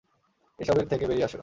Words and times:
এইসবের 0.59 0.87
থেকে 0.91 1.05
বেরিয়ে 1.07 1.27
এসো। 1.27 1.39